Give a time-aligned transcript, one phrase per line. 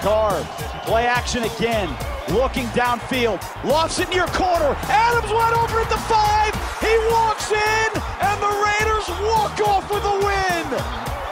[0.00, 0.42] Carr.
[0.84, 1.88] Play action again.
[2.32, 3.40] Looking downfield.
[3.64, 4.76] Lofts it near corner.
[4.88, 6.52] Adams wide open at the five.
[6.80, 7.90] He walks in,
[8.24, 10.66] and the Raiders walk off with a win.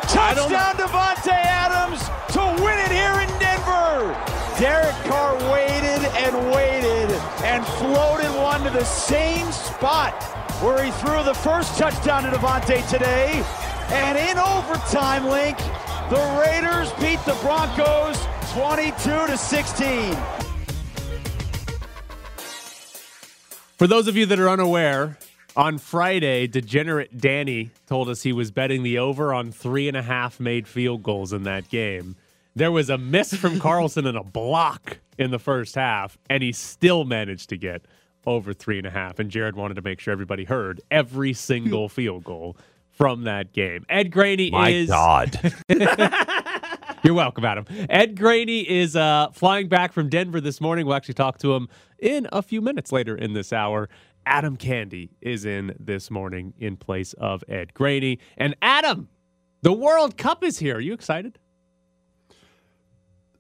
[0.09, 2.01] Touchdown Davante Adams
[2.33, 4.17] to win it here in Denver.
[4.59, 7.11] Derek Carr waited and waited
[7.45, 10.13] and floated one to the same spot
[10.61, 13.45] where he threw the first touchdown to Davante today.
[13.91, 15.57] And in overtime, Link,
[16.11, 18.19] the Raiders beat the Broncos
[18.53, 18.93] 22
[19.27, 20.17] to 16.
[23.77, 25.19] For those of you that are unaware,
[25.57, 30.03] on Friday, Degenerate Danny told us he was betting the over on three and a
[30.03, 32.17] half made field goals in that game.
[32.57, 36.53] There was a miss from Carlson and a block in the first half, and he
[36.53, 37.83] still managed to get
[38.27, 39.19] over three and a half.
[39.19, 42.57] And Jared wanted to make sure everybody heard every single field goal
[42.91, 43.85] from that game.
[43.89, 44.89] Ed Graney My is.
[44.89, 45.39] God.
[47.03, 47.65] You're welcome, Adam.
[47.89, 50.87] Ed Graney is uh, flying back from Denver this morning.
[50.87, 53.89] We'll actually talk to him in a few minutes later in this hour.
[54.27, 58.19] Adam Candy is in this morning in place of Ed Graney.
[58.37, 59.09] And Adam,
[59.63, 60.77] the World Cup is here.
[60.77, 61.39] Are you excited?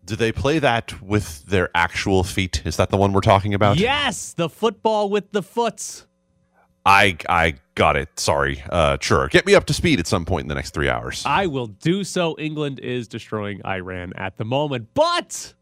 [0.04, 2.62] Do they play that with their actual feet?
[2.64, 3.76] Is that the one we're talking about?
[3.76, 6.06] Yes, the football with the foots.
[6.84, 8.18] I I got it.
[8.18, 8.62] Sorry.
[8.70, 9.28] Uh, sure.
[9.28, 11.22] Get me up to speed at some point in the next three hours.
[11.26, 12.34] I will do so.
[12.38, 15.54] England is destroying Iran at the moment, but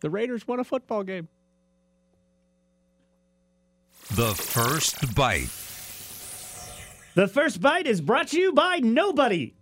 [0.00, 1.28] the Raiders won a football game.
[4.14, 5.50] The first bite.
[7.14, 9.54] The first bite is brought to you by nobody.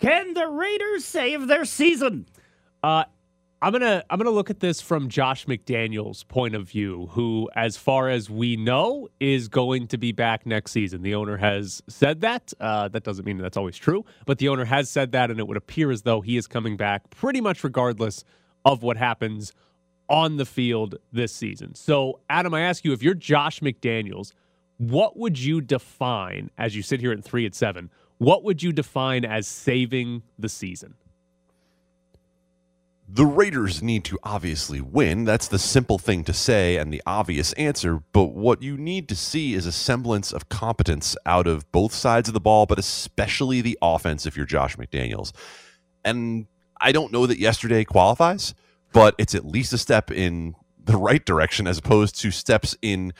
[0.00, 2.26] Can the Raiders save their season?
[2.82, 3.04] Uh,
[3.62, 7.76] I'm gonna I'm gonna look at this from Josh McDaniel's point of view, who, as
[7.76, 11.02] far as we know, is going to be back next season.
[11.02, 12.54] The owner has said that.
[12.58, 15.46] Uh, that doesn't mean that's always true, but the owner has said that, and it
[15.46, 18.24] would appear as though he is coming back pretty much regardless
[18.64, 19.52] of what happens
[20.08, 21.74] on the field this season.
[21.74, 24.32] So, Adam, I ask you, if you're Josh McDaniels,
[24.78, 27.90] what would you define as you sit here at three at seven?
[28.16, 30.94] What would you define as saving the season?
[33.12, 35.24] The Raiders need to obviously win.
[35.24, 38.02] That's the simple thing to say and the obvious answer.
[38.12, 42.28] But what you need to see is a semblance of competence out of both sides
[42.28, 45.32] of the ball, but especially the offense if you're Josh McDaniels.
[46.04, 46.46] And
[46.80, 48.54] I don't know that yesterday qualifies,
[48.92, 53.12] but it's at least a step in the right direction as opposed to steps in.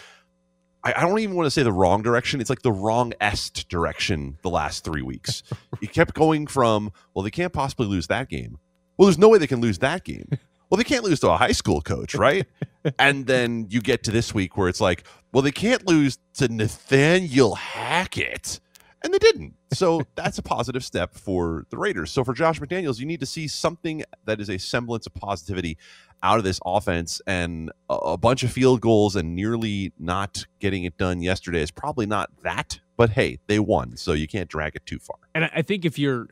[0.84, 2.40] I I don't even want to say the wrong direction.
[2.40, 5.42] It's like the wrong est direction the last three weeks.
[5.80, 8.60] you kept going from, well, they can't possibly lose that game
[9.00, 10.28] well, there's no way they can lose that game.
[10.68, 12.46] Well, they can't lose to a high school coach, right?
[12.98, 16.48] and then you get to this week where it's like, well, they can't lose to
[16.48, 18.60] Nathaniel Hackett.
[19.02, 19.54] And they didn't.
[19.72, 22.10] So that's a positive step for the Raiders.
[22.10, 25.78] So for Josh McDaniels, you need to see something that is a semblance of positivity
[26.22, 27.22] out of this offense.
[27.26, 32.04] And a, bunch of field goals and nearly not getting it done yesterday is probably
[32.04, 32.80] not that.
[32.98, 33.96] But hey, they won.
[33.96, 35.16] So you can't drag it too far.
[35.34, 36.28] And I think if you're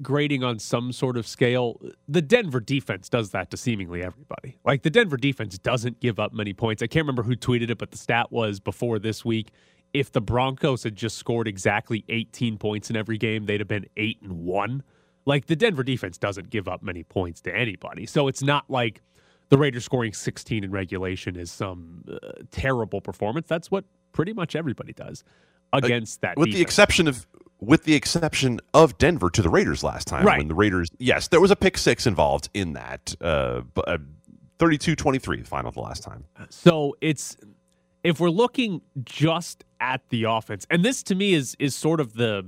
[0.00, 4.58] grading on some sort of scale, the Denver defense does that to seemingly everybody.
[4.64, 6.82] Like the Denver defense doesn't give up many points.
[6.82, 9.50] I can't remember who tweeted it, but the stat was before this week.
[9.92, 13.86] If the Broncos had just scored exactly 18 points in every game, they'd have been
[13.96, 14.82] 8 and 1.
[15.24, 18.06] Like the Denver defense doesn't give up many points to anybody.
[18.06, 19.02] So it's not like
[19.48, 23.46] the Raiders scoring 16 in regulation is some uh, terrible performance.
[23.48, 25.24] That's what pretty much everybody does
[25.72, 27.26] against that with the exception of
[27.60, 30.38] with the exception of Denver to the Raiders last time Right.
[30.38, 33.98] when the Raiders yes there was a pick six involved in that uh, but, uh
[34.58, 37.36] 32-23 the final the last time So it's
[38.02, 42.14] if we're looking just at the offense, and this to me is is sort of
[42.14, 42.46] the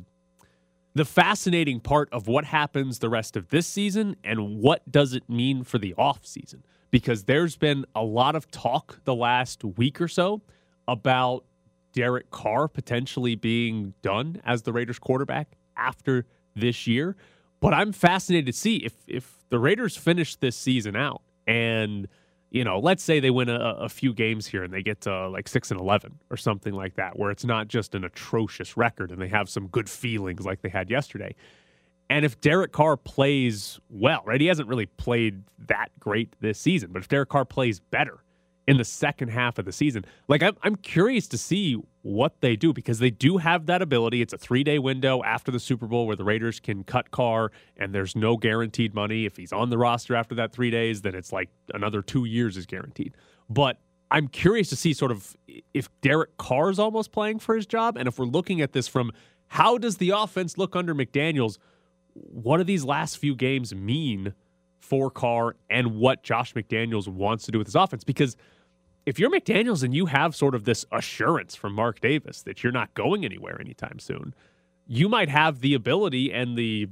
[0.94, 5.28] the fascinating part of what happens the rest of this season and what does it
[5.28, 10.00] mean for the off season because there's been a lot of talk the last week
[10.00, 10.40] or so
[10.88, 11.44] about
[11.93, 17.16] Derek Carr potentially being done as the Raiders quarterback after this year.
[17.60, 22.08] But I'm fascinated to see if if the Raiders finish this season out and
[22.50, 25.29] you know, let's say they win a, a few games here and they get to
[25.29, 29.11] like six and eleven or something like that, where it's not just an atrocious record
[29.11, 31.34] and they have some good feelings like they had yesterday.
[32.11, 34.41] And if Derek Carr plays well, right?
[34.41, 38.25] He hasn't really played that great this season, but if Derek Carr plays better
[38.69, 42.55] in the second half of the season, like I'm, I'm curious to see what they
[42.55, 44.20] do because they do have that ability.
[44.20, 47.50] It's a three day window after the Super Bowl where the Raiders can cut Carr
[47.79, 49.25] and there's no guaranteed money.
[49.25, 52.59] If he's on the roster after that three days, then it's like another two years
[52.59, 53.15] is guaranteed.
[53.49, 53.81] But
[54.11, 55.35] I'm curious to see sort of
[55.73, 57.97] if Derek Carr is almost playing for his job.
[57.97, 59.12] And if we're looking at this from
[59.47, 61.56] how does the offense look under McDaniels,
[62.12, 64.35] what do these last few games mean
[64.88, 68.05] for Carr and what Josh McDaniels wants to do with his offense.
[68.05, 68.37] Because
[69.08, 72.72] if you're McDaniels and you have sort of this assurance from Mark Davis that you're
[72.72, 74.34] not going anywhere anytime soon,
[74.87, 76.88] you might have the ability and the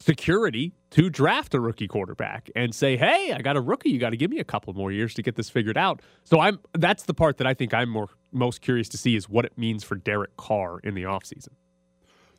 [0.00, 3.90] security to draft a rookie quarterback and say, "Hey, I got a rookie.
[3.90, 6.40] You got to give me a couple more years to get this figured out." So
[6.40, 9.44] I'm that's the part that I think I'm more most curious to see is what
[9.44, 11.50] it means for Derek Carr in the offseason.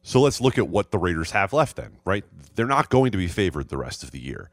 [0.03, 2.25] So let's look at what the Raiders have left then, right?
[2.55, 4.49] They're not going to be favored the rest of the year.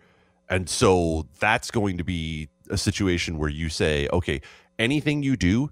[0.48, 4.40] And so that's going to be a situation where you say, okay,
[4.78, 5.70] anything you do,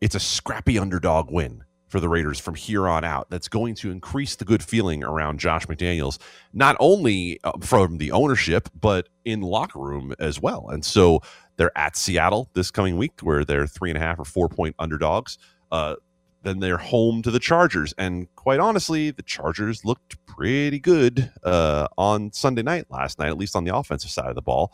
[0.00, 3.30] it's a scrappy underdog win for the Raiders from here on out.
[3.30, 6.18] That's going to increase the good feeling around Josh McDaniels,
[6.52, 10.68] not only uh, from the ownership, but in locker room as well.
[10.70, 11.20] And so
[11.56, 14.74] they're at Seattle this coming week, where they're three and a half or four point
[14.78, 15.38] underdogs.
[15.70, 15.94] Uh,
[16.42, 17.94] then they're home to the Chargers.
[17.96, 23.38] And quite honestly, the Chargers looked pretty good uh, on Sunday night last night, at
[23.38, 24.72] least on the offensive side of the ball.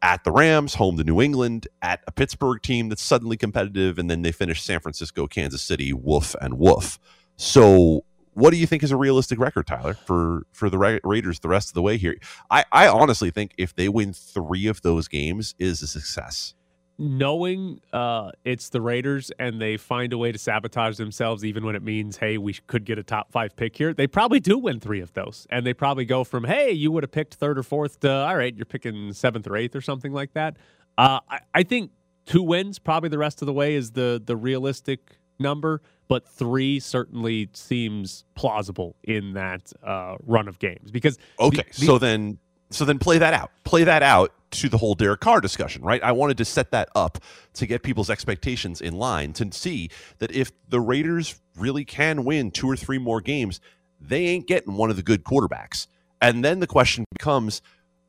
[0.00, 4.08] At the Rams, home to New England, at a Pittsburgh team that's suddenly competitive, and
[4.08, 6.98] then they finish San Francisco, Kansas City, woof and woof.
[7.36, 8.04] So,
[8.34, 11.48] what do you think is a realistic record, Tyler, for for the Ra- Raiders the
[11.48, 12.16] rest of the way here?
[12.50, 16.54] I, I honestly think if they win three of those games, is a success
[16.98, 21.76] knowing uh, it's the Raiders and they find a way to sabotage themselves, even when
[21.76, 24.80] it means, hey, we could get a top five pick here, they probably do win
[24.80, 25.46] three of those.
[25.50, 28.36] And they probably go from, hey, you would have picked third or fourth to, all
[28.36, 30.56] right, you're picking seventh or eighth or something like that.
[30.96, 31.92] Uh, I, I, think
[32.26, 36.80] two wins probably the rest of the way is the the realistic number, but three
[36.80, 41.16] certainly seems plausible in that uh, run of games because.
[41.38, 42.38] Okay, the, the, so then
[42.70, 43.50] so then play that out.
[43.64, 46.02] Play that out to the whole Derek Carr discussion, right?
[46.02, 47.18] I wanted to set that up
[47.54, 52.50] to get people's expectations in line to see that if the Raiders really can win
[52.50, 53.60] two or three more games,
[54.00, 55.86] they ain't getting one of the good quarterbacks.
[56.20, 57.62] And then the question becomes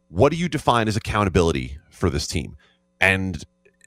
[0.08, 2.56] what do you define as accountability for this team?
[3.00, 3.44] And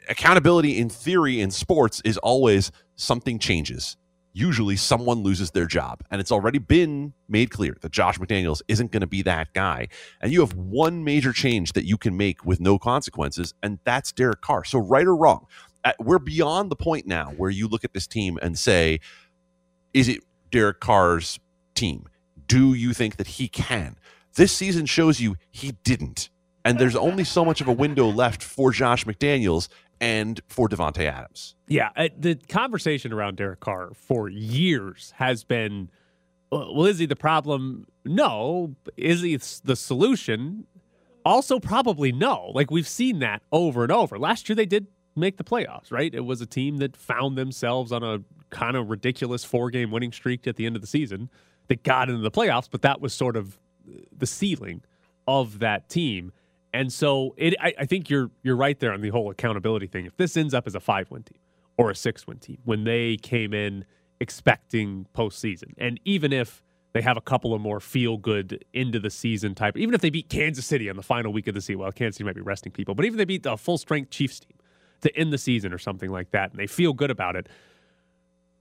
[0.09, 3.97] accountability in theory in sports is always something changes
[4.33, 6.03] usually someone loses their job.
[6.11, 9.89] And it's already been made clear that Josh McDaniels isn't going to be that guy.
[10.21, 14.13] And you have one major change that you can make with no consequences, and that's
[14.13, 14.65] Derek Carr.
[14.65, 15.47] So, right or wrong,
[15.99, 19.01] we're beyond the point now where you look at this team and say,
[19.93, 20.21] is it
[20.51, 21.39] Derek Carr's
[21.75, 22.07] team?
[22.47, 23.97] Do you think that he can?
[24.35, 26.31] This season shows you he didn't.
[26.65, 29.69] And there's only so much of a window left for Josh McDaniels
[30.03, 31.55] and for Davante Adams.
[31.69, 35.91] Yeah, uh, the conversation around Derek Carr for years has been,
[36.51, 37.87] well, is he the problem?
[38.05, 38.75] No.
[38.97, 40.67] Is he the solution?
[41.25, 42.51] Also, probably no.
[42.53, 44.19] Like we've seen that over and over.
[44.19, 46.13] Last year they did make the playoffs, right?
[46.13, 48.19] It was a team that found themselves on a
[48.51, 51.31] kind of ridiculous four-game winning streak at the end of the season
[51.69, 53.57] that got into the playoffs, but that was sort of
[54.17, 54.83] the ceiling
[55.29, 56.33] of that team.
[56.75, 60.07] And so it, I, I, think you're you're right there on the whole accountability thing.
[60.07, 61.39] If this ends up as a five win team
[61.77, 63.85] or a six win team, when they came in
[64.21, 66.63] expecting postseason, and even if
[66.95, 70.11] they have a couple of more feel good into the season type, even if they
[70.11, 72.43] beat Kansas City on the final week of the season, well, Kansas City might be
[72.43, 74.57] resting people, but even if they beat the full strength Chiefs team
[75.03, 77.49] to end the season or something like that, and they feel good about it,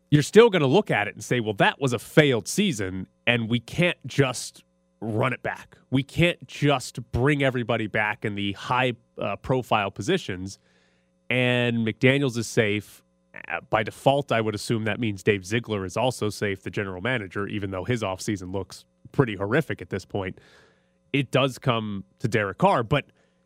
[0.09, 3.07] you're still going to look at it and say, well, that was a failed season,
[3.25, 4.63] and we can't just
[5.01, 5.77] run it back.
[5.89, 10.59] We can't just bring everybody back in the high uh, profile positions.
[11.29, 13.03] And McDaniels is safe.
[13.47, 17.01] Uh, by default, I would assume that means Dave Ziegler is also safe, the general
[17.01, 20.39] manager, even though his offseason looks pretty horrific at this point.
[21.11, 22.83] It does come to Derek Carr.
[22.83, 23.05] But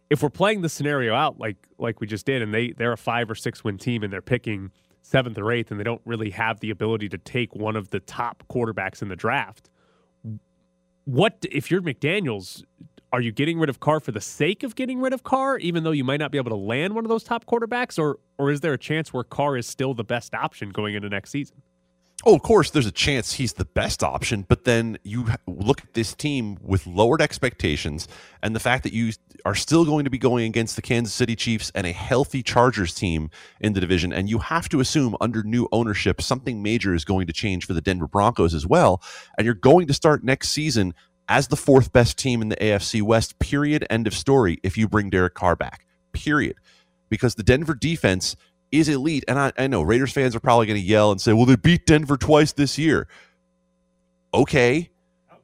[0.10, 2.98] if we're playing the scenario out like like we just did, and they, they're a
[2.98, 4.72] five or six win team and they're picking
[5.02, 8.00] seventh or eighth, and they don't really have the ability to take one of the
[8.00, 9.70] top quarterbacks in the draft–
[11.06, 12.64] what if you're McDaniels?
[13.14, 15.84] Are you getting rid of Carr for the sake of getting rid of Carr, even
[15.84, 18.52] though you might not be able to land one of those top quarterbacks, or or
[18.52, 21.62] is there a chance where Carr is still the best option going into next season?
[22.28, 25.94] Oh, of course, there's a chance he's the best option, but then you look at
[25.94, 28.08] this team with lowered expectations
[28.42, 29.12] and the fact that you
[29.46, 32.96] are still going to be going against the Kansas City Chiefs and a healthy Chargers
[32.96, 33.30] team
[33.62, 34.12] in the division.
[34.12, 37.74] And you have to assume under new ownership, something major is going to change for
[37.74, 39.04] the Denver Broncos as well.
[39.38, 40.96] And you're going to start next season
[41.30, 43.86] as the fourth best team in the AFC West, period.
[43.92, 46.56] End of story, if you bring Derek Carr back, period.
[47.08, 48.36] Because the Denver defense
[48.72, 49.24] is elite.
[49.28, 51.56] And I, I know Raiders fans are probably going to yell and say, well, they
[51.56, 53.08] beat Denver twice this year.
[54.34, 54.92] Okay.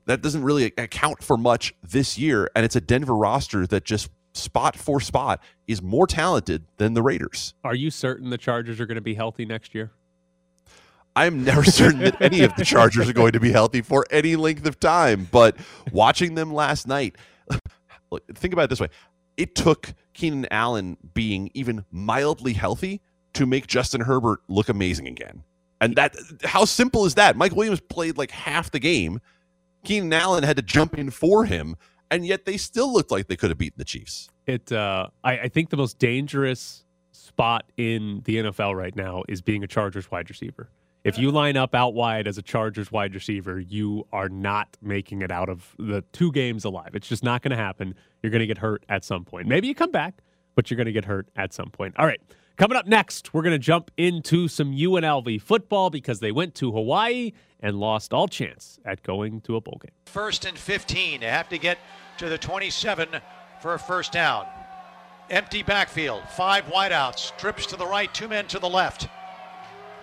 [0.06, 2.50] That doesn't really account for much this year.
[2.56, 7.02] And it's a Denver roster that just spot for spot is more talented than the
[7.02, 7.54] Raiders.
[7.64, 9.92] Are you certain the Chargers are going to be healthy next year?
[11.16, 14.36] I'm never certain that any of the Chargers are going to be healthy for any
[14.36, 15.28] length of time.
[15.30, 15.58] But
[15.92, 17.18] watching them last night,
[18.34, 18.90] think about it this way
[19.38, 23.02] it took Keenan Allen being even mildly healthy
[23.34, 25.44] to make Justin Herbert look amazing again.
[25.80, 27.36] And that how simple is that?
[27.36, 29.20] Mike Williams played like half the game.
[29.84, 31.76] Keenan Allen had to jump in for him,
[32.12, 34.30] and yet they still looked like they could have beaten the Chiefs.
[34.46, 39.42] It uh, I, I think the most dangerous spot in the NFL right now is
[39.42, 40.70] being a Chargers wide receiver.
[41.04, 45.24] If you line up out wide as a Chargers wide receiver, you are not making
[45.24, 46.92] it out of the two games alive.
[46.94, 47.96] It's just not going to happen.
[48.22, 49.48] You're going to get hurt at some point.
[49.48, 50.22] Maybe you come back,
[50.54, 51.96] but you're going to get hurt at some point.
[51.98, 52.22] All right.
[52.58, 56.72] Coming up next, we're going to jump into some UNLV football because they went to
[56.72, 59.92] Hawaii and lost all chance at going to a bowl game.
[60.06, 61.22] First and 15.
[61.22, 61.80] They have to get
[62.18, 63.10] to the 27
[63.62, 64.46] for a first down.
[65.30, 66.24] Empty backfield.
[66.30, 67.36] Five wideouts.
[67.38, 69.08] Trips to the right, two men to the left.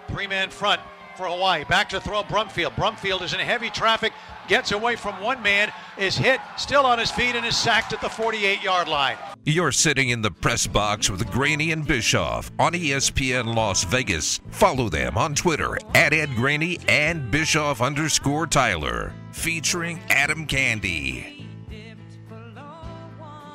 [0.09, 0.81] Three man front
[1.19, 1.65] for Hawaii.
[1.65, 2.77] Back to throw Brumfield.
[2.77, 4.13] Brumfield is in heavy traffic,
[4.47, 8.01] gets away from one man, is hit, still on his feet, and is sacked at
[8.01, 9.17] the 48 yard line.
[9.45, 14.41] You're sitting in the press box with Graney and Bischoff on ESPN Las Vegas.
[14.51, 21.49] Follow them on Twitter at Ed Graney and Bischoff underscore Tyler, featuring Adam Candy.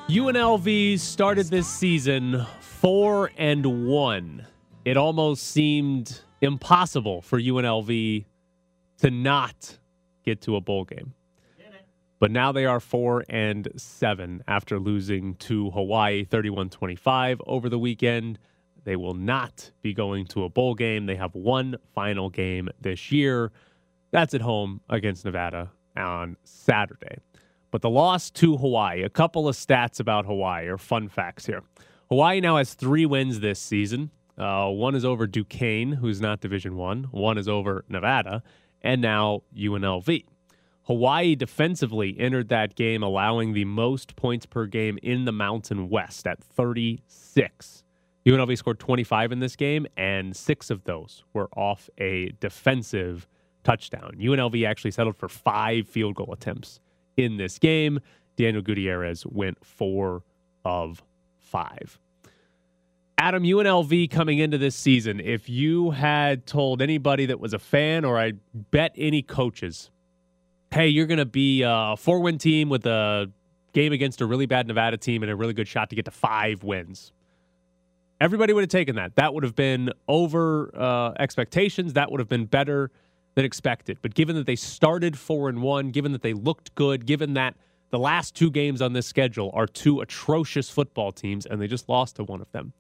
[0.10, 4.46] UNLV started this season four and one.
[4.84, 8.26] It almost seemed impossible for UNLV
[9.00, 9.80] to not
[10.24, 11.14] get to a bowl game.
[12.20, 17.80] But now they are four and seven after losing to Hawaii 31 25 over the
[17.80, 18.40] weekend.
[18.84, 21.06] They will not be going to a bowl game.
[21.06, 23.52] They have one final game this year.
[24.12, 27.18] That's at home against Nevada on Saturday.
[27.72, 31.64] But the loss to Hawaii, a couple of stats about Hawaii or fun facts here.
[32.10, 34.12] Hawaii now has three wins this season.
[34.38, 37.04] Uh, one is over Duquesne, who's not Division One.
[37.12, 38.44] One is over Nevada,
[38.82, 40.26] and now UNLV.
[40.86, 46.28] Hawaii defensively entered that game, allowing the most points per game in the Mountain West
[46.28, 47.84] at 36.
[48.26, 53.28] UNLV scored 25 in this game, and six of those were off a defensive
[53.64, 54.16] touchdown.
[54.20, 56.80] UNLV actually settled for five field goal attempts
[57.16, 58.00] in this game.
[58.36, 60.24] Daniel Gutierrez went four
[60.66, 61.04] of
[61.40, 62.00] five.
[63.18, 68.06] Adam, UNLV coming into this season, if you had told anybody that was a fan
[68.06, 69.92] or I bet any coaches,
[70.72, 73.32] hey, you're going to be a four win team with a
[73.74, 76.12] game against a really bad Nevada team and a really good shot to get to
[76.12, 77.12] five wins.
[78.20, 79.16] Everybody would have taken that.
[79.16, 81.94] That would have been over uh, expectations.
[81.94, 82.90] That would have been better
[83.36, 83.98] than expected.
[84.02, 87.56] But given that they started four and one, given that they looked good, given that
[87.90, 91.90] the last two games on this schedule are two atrocious football teams and they just
[91.90, 92.74] lost to one of them,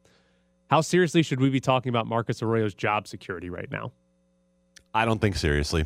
[0.69, 3.91] how seriously should we be talking about Marcus Arroyo's job security right now?
[4.93, 5.85] I don't think seriously,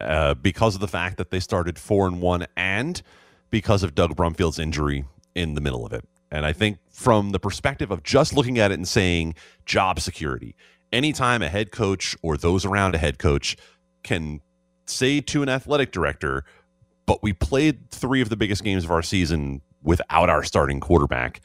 [0.00, 3.00] uh, because of the fact that they started four and one, and
[3.50, 5.04] because of Doug Brumfield's injury
[5.34, 6.04] in the middle of it.
[6.30, 9.34] And I think from the perspective of just looking at it and saying
[9.66, 10.56] job security,
[10.92, 13.56] anytime a head coach or those around a head coach
[14.02, 14.40] can
[14.86, 16.44] say to an athletic director,
[17.06, 21.40] but we played three of the biggest games of our season without our starting quarterback,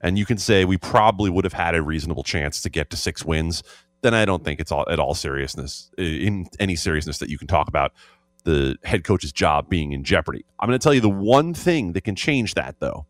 [0.00, 2.96] and you can say we probably would have had a reasonable chance to get to
[2.96, 3.62] six wins,
[4.02, 7.46] then I don't think it's all at all seriousness in any seriousness that you can
[7.48, 7.92] talk about
[8.44, 10.44] the head coach's job being in jeopardy.
[10.58, 13.06] I'm going to tell you the one thing that can change that though.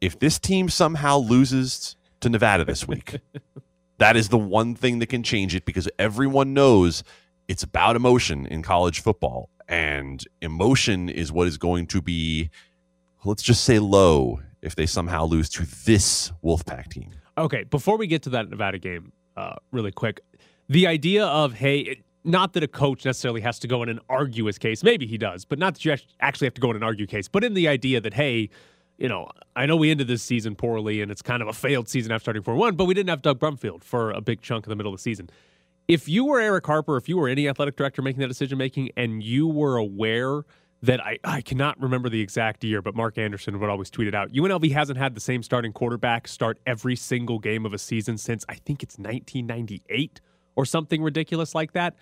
[0.00, 3.18] If this team somehow loses to Nevada this week,
[3.98, 7.04] that is the one thing that can change it because everyone knows
[7.46, 12.50] it's about emotion in college football and emotion is what is going to be
[13.24, 17.10] let's just say low if they somehow lose to this Wolfpack team.
[17.36, 20.20] Okay, before we get to that Nevada game, uh, really quick,
[20.68, 24.00] the idea of hey, it, not that a coach necessarily has to go in and
[24.08, 24.82] argue his case.
[24.82, 27.28] Maybe he does, but not that you actually have to go in and argue case.
[27.28, 28.50] But in the idea that hey,
[28.98, 31.88] you know, I know we ended this season poorly and it's kind of a failed
[31.88, 34.66] season after starting 4 1, but we didn't have Doug Brumfield for a big chunk
[34.66, 35.30] of the middle of the season.
[35.86, 38.90] If you were Erick Harper, if you were any athletic director making that decision making,
[38.96, 40.42] and you were aware
[40.82, 44.14] that I, I cannot remember the exact year, but Mark Anderson would always tweet it
[44.14, 44.32] out.
[44.32, 48.44] UNLV hasn't had the same starting quarterback start every single game of a season since
[48.48, 50.20] I think it's 1998
[50.54, 51.96] or something ridiculous like that.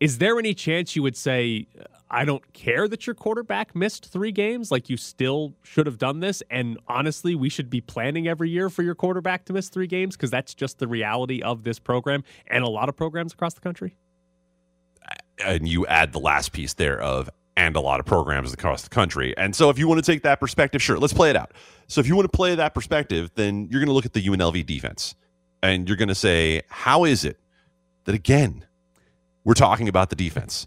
[0.00, 1.66] Is there any chance you would say,
[2.10, 4.70] I don't care that your quarterback missed three games?
[4.70, 6.42] Like you still should have done this?
[6.50, 10.14] And honestly, we should be planning every year for your quarterback to miss three games
[10.14, 13.60] because that's just the reality of this program and a lot of programs across the
[13.60, 13.96] country.
[15.42, 18.88] And you add the last piece there of and a lot of programs across the
[18.88, 19.36] country.
[19.36, 21.52] And so if you want to take that perspective, sure, let's play it out.
[21.86, 24.26] So if you want to play that perspective, then you're going to look at the
[24.26, 25.14] UNLV defense
[25.62, 27.38] and you're going to say, how is it
[28.04, 28.64] that again,
[29.44, 30.66] we're talking about the defense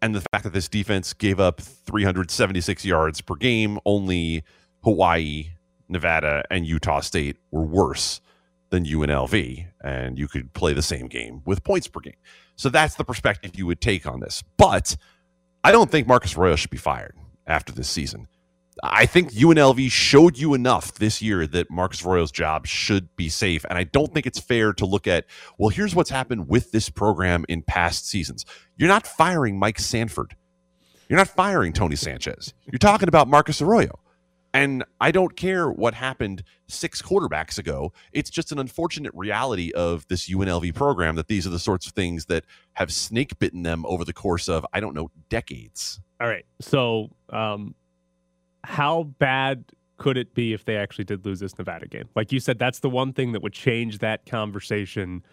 [0.00, 4.42] and the fact that this defense gave up 376 yards per game, only
[4.82, 5.52] Hawaii
[5.88, 8.20] Nevada and Utah State were worse
[8.70, 12.16] than UNLV, and you could play the same game with points per game.
[12.56, 14.42] So that's the perspective you would take on this.
[14.56, 14.96] But
[15.64, 17.16] I don't think Marcus Arroyo should be fired
[17.46, 18.26] after this season.
[18.82, 23.64] I think UNLV showed you enough this year that Marcus Arroyo's job should be safe.
[23.68, 25.26] And I don't think it's fair to look at,
[25.58, 28.44] well, here's what's happened with this program in past seasons.
[28.76, 30.34] You're not firing Mike Sanford.
[31.08, 32.54] You're not firing Tony Sanchez.
[32.64, 34.00] You're talking about Marcus Arroyo.
[34.54, 37.92] And I don't care what happened six quarterbacks ago.
[38.12, 41.92] It's just an unfortunate reality of this UNLV program that these are the sorts of
[41.92, 42.44] things that
[42.74, 46.00] have snake bitten them over the course of, I don't know, decades.
[46.20, 46.44] All right.
[46.60, 47.74] So, um,
[48.64, 49.64] how bad
[49.96, 52.08] could it be if they actually did lose this Nevada game?
[52.14, 55.24] Like you said, that's the one thing that would change that conversation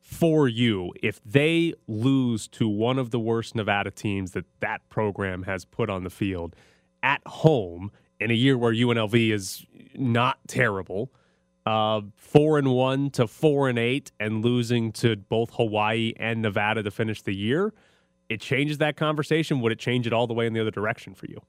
[0.00, 5.42] for you if they lose to one of the worst Nevada teams that that program
[5.42, 6.56] has put on the field
[7.02, 11.12] at home in a year where UNLV is not terrible.
[11.66, 16.82] Uh, four and one to four and eight, and losing to both Hawaii and Nevada
[16.82, 17.72] to finish the year.
[18.28, 19.60] It changes that conversation.
[19.60, 21.40] Would it change it all the way in the other direction for you?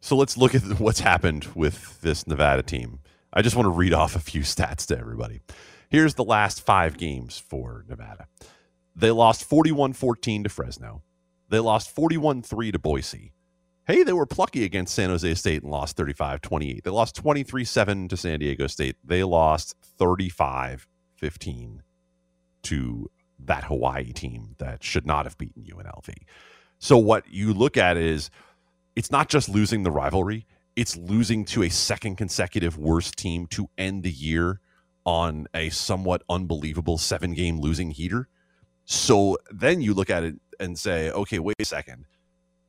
[0.00, 3.00] So let's look at what's happened with this Nevada team.
[3.32, 5.40] I just want to read off a few stats to everybody.
[5.90, 8.26] Here's the last five games for Nevada.
[8.94, 11.02] They lost 41 14 to Fresno.
[11.48, 13.32] They lost 41 3 to Boise.
[13.88, 16.84] Hey, they were plucky against San Jose State and lost 35 28.
[16.84, 18.96] They lost 23 7 to San Diego State.
[19.02, 21.82] They lost 35 15
[22.64, 23.10] to
[23.46, 26.12] that Hawaii team that should not have beaten UNLV.
[26.78, 28.28] So, what you look at is
[28.94, 33.70] it's not just losing the rivalry, it's losing to a second consecutive worst team to
[33.78, 34.60] end the year
[35.06, 38.28] on a somewhat unbelievable seven game losing heater.
[38.84, 42.04] So then you look at it and say, okay, wait a second.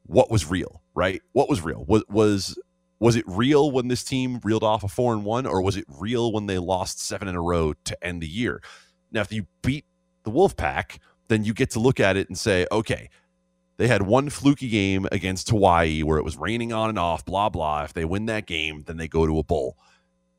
[0.10, 1.22] What was real, right?
[1.34, 1.86] What was real?
[1.88, 2.58] Was was
[3.00, 5.86] was it real when this team reeled off a four and one, or was it
[5.88, 8.60] real when they lost seven in a row to end the year?
[9.12, 9.86] Now, if you beat
[10.24, 13.10] the Wolfpack, then you get to look at it and say, okay,
[13.78, 17.50] they had one fluky game against Hawaii where it was raining on and off, blah,
[17.50, 17.84] blah.
[17.84, 19.78] If they win that game, then they go to a bowl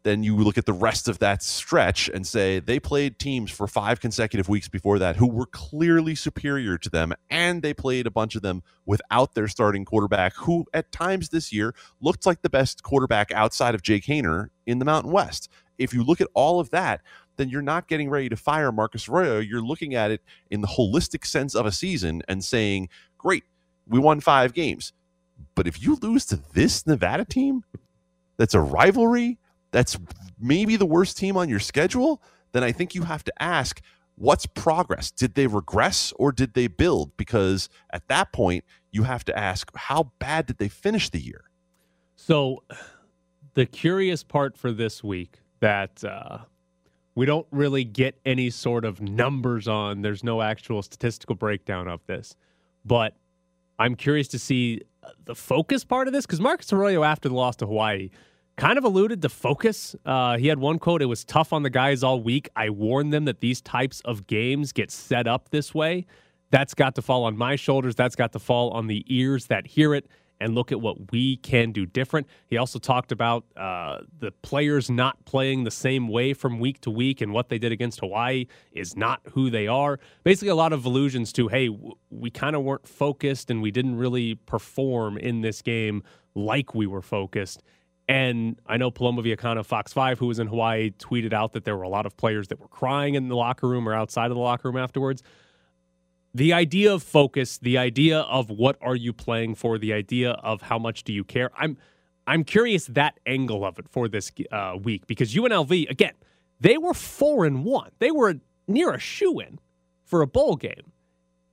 [0.02, 3.66] then you look at the rest of that stretch and say they played teams for
[3.66, 8.10] five consecutive weeks before that who were clearly superior to them, and they played a
[8.10, 12.50] bunch of them without their starting quarterback, who at times this year looked like the
[12.50, 15.50] best quarterback outside of Jake Haener in the Mountain West.
[15.76, 17.00] If you look at all of that,
[17.36, 19.38] then you're not getting ready to fire Marcus Arroyo.
[19.38, 23.44] You're looking at it in the holistic sense of a season and saying, great,
[23.86, 24.92] we won five games.
[25.54, 27.64] But if you lose to this Nevada team,
[28.36, 29.38] that's a rivalry
[29.70, 29.98] that's
[30.38, 33.80] maybe the worst team on your schedule, then I think you have to ask
[34.16, 35.10] what's progress?
[35.10, 37.16] Did they regress or did they build?
[37.16, 41.44] Because at that point, you have to ask how bad did they finish the year?
[42.16, 42.62] So,
[43.54, 46.38] the curious part for this week that uh,
[47.14, 52.00] we don't really get any sort of numbers on, there's no actual statistical breakdown of
[52.06, 52.36] this,
[52.84, 53.16] but
[53.78, 54.82] I'm curious to see
[55.24, 58.10] the focus part of this because Marcus Arroyo, after the loss to Hawaii,
[58.60, 59.96] kind of alluded to focus.
[60.04, 62.48] Uh, he had one quote It was tough on the guys all week.
[62.54, 66.04] I warned them that these types of games get set up this way.
[66.50, 67.94] That's got to fall on my shoulders.
[67.94, 70.08] That's got to fall on the ears that hear it
[70.42, 72.26] and look at what we can do different.
[72.48, 76.90] He also talked about uh, the players not playing the same way from week to
[76.90, 79.98] week, and what they did against Hawaii is not who they are.
[80.22, 81.70] Basically, a lot of allusions to, hey,
[82.10, 86.02] we kind of weren't focused and we didn't really perform in this game
[86.34, 87.62] like we were focused.
[88.10, 91.76] And I know Paloma Villicana, Fox 5, who was in Hawaii, tweeted out that there
[91.76, 94.34] were a lot of players that were crying in the locker room or outside of
[94.34, 95.22] the locker room afterwards.
[96.34, 100.60] The idea of focus, the idea of what are you playing for, the idea of
[100.62, 101.50] how much do you care.
[101.56, 101.76] I'm
[102.26, 106.14] I'm curious that angle of it for this uh, week because UNLV again,
[106.58, 107.92] they were four and one.
[108.00, 108.34] They were
[108.66, 109.60] near a shoe in
[110.04, 110.90] for a bowl game,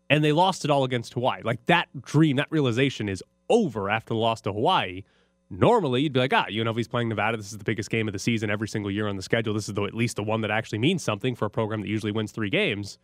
[0.10, 1.44] and they lost it all against Hawaii.
[1.44, 5.04] Like that dream, that realization is over after the loss to Hawaii.
[5.50, 7.38] Normally, you'd be like, ah, UNLV's playing Nevada.
[7.38, 9.54] This is the biggest game of the season every single year on the schedule.
[9.54, 11.88] This is the, at least the one that actually means something for a program that
[11.88, 13.00] usually wins three games.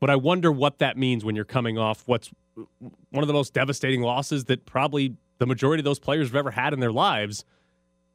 [0.00, 3.52] But I wonder what that means when you're coming off what's one of the most
[3.52, 7.44] devastating losses that probably the majority of those players have ever had in their lives.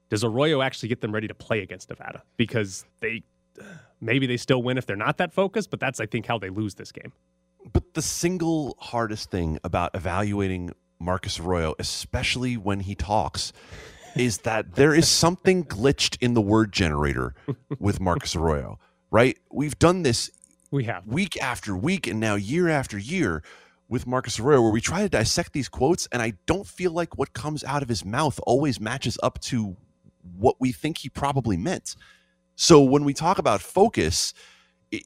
[0.10, 2.24] Does Arroyo actually get them ready to play against Nevada?
[2.38, 3.24] Because they
[4.00, 6.50] maybe they still win if they're not that focused, but that's I think how they
[6.50, 7.14] lose this game.
[7.72, 13.52] But the single hardest thing about evaluating Marcus Arroyo, especially when he talks,
[14.16, 17.34] is that there is something glitched in the word generator
[17.80, 19.38] with Marcus Arroyo, right?
[19.52, 20.32] We've done this
[20.72, 23.44] we have week after week and now year after year
[23.90, 27.18] with Marcus Arroyo where we try to dissect these quotes and I don't feel like
[27.18, 29.76] what comes out of his mouth always matches up to
[30.38, 31.98] what we think he probably meant.
[32.56, 34.34] So when we talk about focus,
[34.92, 35.04] it,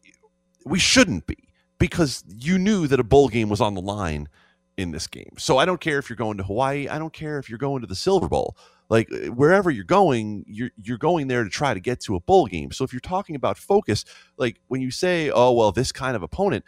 [0.66, 4.30] we shouldn't be because you knew that a bowl game was on the line
[4.78, 5.34] in this game.
[5.38, 7.82] So I don't care if you're going to Hawaii, I don't care if you're going
[7.82, 8.58] to the Silver Bowl.
[8.90, 12.20] Like uh, wherever you're going, you're you're going there to try to get to a
[12.20, 12.72] bowl game.
[12.72, 14.06] So if you're talking about focus,
[14.38, 16.66] like when you say, "Oh, well, this kind of opponent,"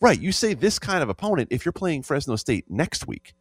[0.00, 3.34] right, you say this kind of opponent if you're playing Fresno State next week.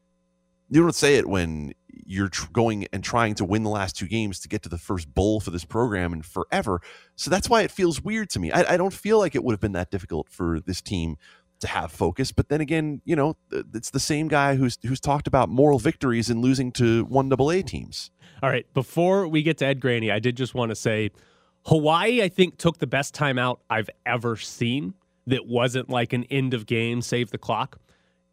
[0.70, 4.08] You don't say it when you're tr- going and trying to win the last two
[4.08, 6.82] games to get to the first bowl for this program and forever.
[7.16, 8.52] So that's why it feels weird to me.
[8.52, 11.18] I, I don't feel like it would have been that difficult for this team
[11.62, 12.32] to have focus.
[12.32, 16.30] But then again, you know, it's the same guy who's who's talked about moral victories
[16.30, 18.12] and losing to one double A teams.
[18.44, 21.12] All right, before we get to Ed Graney, I did just want to say
[21.66, 24.96] Hawaii, I think, took the best timeout I've ever seen
[25.28, 27.78] that wasn't like an end of game, save the clock.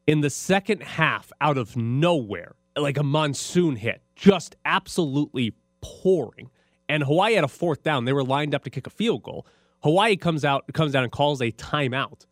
[0.06, 6.50] In the second half, out of nowhere, like a monsoon hit, just absolutely pouring.
[6.88, 8.06] And Hawaii had a fourth down.
[8.06, 9.46] They were lined up to kick a field goal.
[9.82, 12.24] Hawaii comes out, comes down and calls a timeout.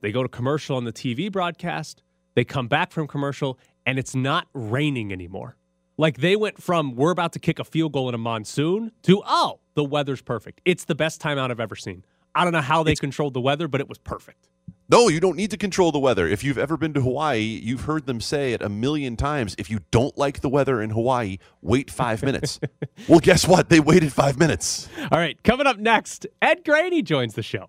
[0.00, 2.02] They go to commercial on the TV broadcast.
[2.34, 5.56] They come back from commercial, and it's not raining anymore.
[5.96, 9.22] Like they went from we're about to kick a field goal in a monsoon to
[9.26, 10.60] oh, the weather's perfect.
[10.64, 12.04] It's the best timeout I've ever seen.
[12.34, 14.48] I don't know how they it's, controlled the weather, but it was perfect.
[14.90, 16.26] No, you don't need to control the weather.
[16.26, 19.54] If you've ever been to Hawaii, you've heard them say it a million times.
[19.58, 22.58] If you don't like the weather in Hawaii, wait five minutes.
[23.08, 23.68] well, guess what?
[23.68, 24.88] They waited five minutes.
[25.10, 27.68] All right, coming up next, Ed Graney joins the show.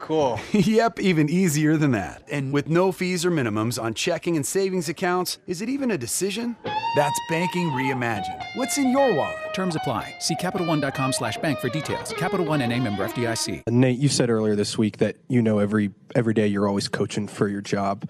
[0.00, 0.40] Cool.
[0.52, 2.22] yep, even easier than that.
[2.32, 5.98] And with no fees or minimums on checking and savings accounts, is it even a
[5.98, 6.56] decision?
[6.96, 8.42] That's banking reimagined.
[8.56, 9.36] What's in your wallet?
[9.54, 10.14] Terms apply.
[10.18, 12.12] See CapitalOne.com slash bank for details.
[12.14, 13.62] Capital One and a member FDIC.
[13.68, 17.28] Nate, you said earlier this week that you know every every day you're always coaching
[17.28, 18.08] for your job.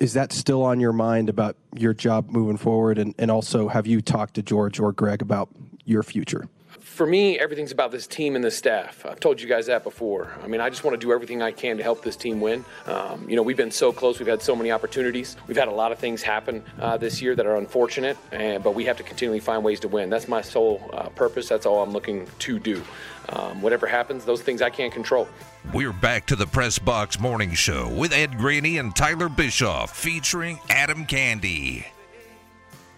[0.00, 2.98] Is that still on your mind about your job moving forward?
[2.98, 5.48] And, and also, have you talked to George or Greg about
[5.84, 6.48] your future?
[6.88, 9.06] For me, everything's about this team and the staff.
[9.06, 10.32] I've told you guys that before.
[10.42, 12.64] I mean, I just want to do everything I can to help this team win.
[12.86, 14.18] Um, you know, we've been so close.
[14.18, 15.36] We've had so many opportunities.
[15.46, 18.74] We've had a lot of things happen uh, this year that are unfortunate, and, but
[18.74, 20.10] we have to continually find ways to win.
[20.10, 21.48] That's my sole uh, purpose.
[21.48, 22.82] That's all I'm looking to do.
[23.28, 25.28] Um, whatever happens, those things I can't control.
[25.72, 30.58] We're back to the Press Box Morning Show with Ed Graney and Tyler Bischoff featuring
[30.70, 31.86] Adam Candy.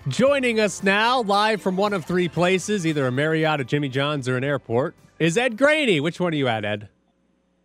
[0.09, 4.31] Joining us now, live from one of three places, either a Marriott, a Jimmy John's,
[4.31, 6.01] or an airport, is Ed Graney.
[6.01, 6.89] Which one are you at, Ed?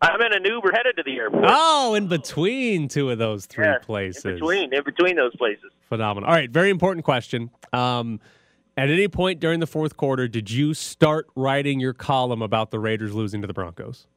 [0.02, 1.46] I'm in an Uber headed to the airport.
[1.48, 4.26] Oh, in between two of those three yeah, places.
[4.26, 5.72] In between, in between those places.
[5.88, 6.28] Phenomenal.
[6.28, 7.52] All right, very important question.
[7.72, 8.20] Um,
[8.76, 12.80] at any point during the fourth quarter, did you start writing your column about the
[12.80, 14.08] Raiders losing to the Broncos?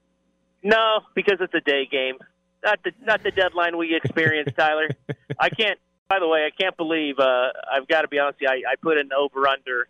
[0.65, 2.17] No, because it's a day game.
[2.65, 4.89] Not the not the deadline we experienced, Tyler.
[5.39, 5.79] I can't
[6.09, 8.39] by the way, I can't believe uh, I've got to be honest.
[8.41, 9.89] With you, I, I put an over under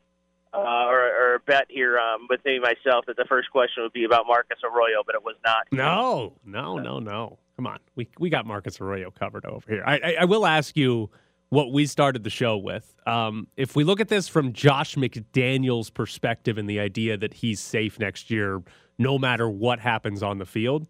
[0.53, 3.93] uh, or, or a bet here um, with me myself that the first question would
[3.93, 5.67] be about Marcus Arroyo, but it was not.
[5.71, 7.39] No, no, no, no.
[7.57, 9.83] Come on, we we got Marcus Arroyo covered over here.
[9.85, 11.11] I, I, I will ask you
[11.51, 12.95] what we started the show with.
[13.07, 17.59] Um, if we look at this from Josh McDaniel's perspective and the idea that he's
[17.59, 18.63] safe next year,
[18.99, 20.87] no matter what happens on the field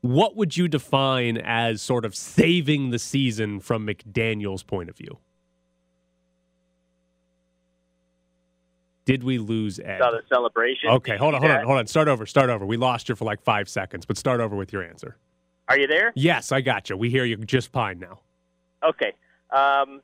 [0.00, 5.18] what would you define as sort of saving the season from McDaniel's point of view?
[9.04, 9.98] Did we lose Ed?
[9.98, 10.90] Saw the celebration.
[10.90, 11.86] Okay, hold on, hold on, hold on.
[11.86, 12.64] Start over, start over.
[12.64, 15.16] We lost you for like five seconds, but start over with your answer.
[15.68, 16.12] Are you there?
[16.14, 16.96] Yes, I got you.
[16.96, 18.20] We hear you just fine now.
[18.84, 19.12] Okay.
[19.50, 20.00] Um,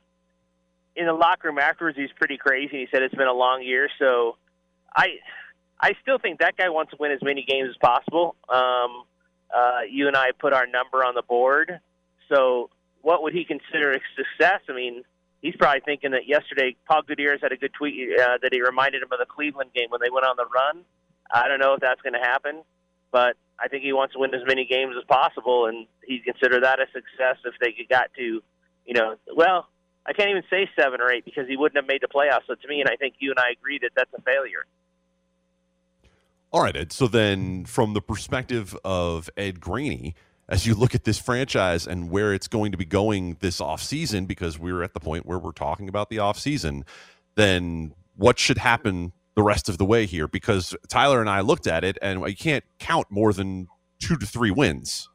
[0.95, 2.79] in the locker room afterwards, he's pretty crazy.
[2.79, 4.37] He said it's been a long year, so
[4.95, 5.07] I,
[5.79, 8.35] I still think that guy wants to win as many games as possible.
[8.49, 9.03] Um,
[9.77, 11.79] uh, you and I put our number on the board.
[12.29, 12.69] So,
[13.01, 14.61] what would he consider a success?
[14.69, 15.03] I mean,
[15.41, 19.01] he's probably thinking that yesterday Paul Gutierrez had a good tweet uh, that he reminded
[19.01, 20.83] him of the Cleveland game when they went on the run.
[21.31, 22.63] I don't know if that's going to happen,
[23.11, 26.61] but I think he wants to win as many games as possible, and he'd consider
[26.61, 28.41] that a success if they got to,
[28.85, 29.67] you know, well,
[30.05, 32.47] I can't even say seven or eight because he wouldn't have made the playoffs.
[32.47, 34.65] So to me, and I think you and I agree that that's a failure.
[36.51, 36.93] All right, Ed.
[36.93, 40.15] So then, from the perspective of Ed Graney,
[40.47, 44.27] as you look at this franchise and where it's going to be going this offseason,
[44.27, 46.83] because we're at the point where we're talking about the offseason,
[47.35, 50.27] then what should happen the rest of the way here?
[50.27, 53.67] Because Tyler and I looked at it, and you can't count more than
[53.99, 55.09] two to three wins.